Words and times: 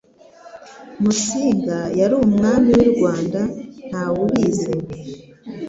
musinga 1.01 1.79
yari 1.99 2.15
umwami 2.25 2.71
wi 2.79 2.85
rwanda 2.93 3.41
ntawubizi 3.87 4.71